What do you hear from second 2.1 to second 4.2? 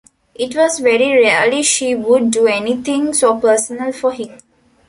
do anything so personal for